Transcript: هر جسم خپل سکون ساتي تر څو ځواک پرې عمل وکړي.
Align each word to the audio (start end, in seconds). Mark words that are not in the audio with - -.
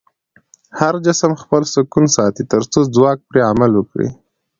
هر 0.79 0.93
جسم 1.05 1.31
خپل 1.41 1.61
سکون 1.73 2.05
ساتي 2.15 2.43
تر 2.51 2.61
څو 2.71 2.79
ځواک 2.95 3.17
پرې 3.29 3.41
عمل 3.51 3.71
وکړي. 3.75 4.09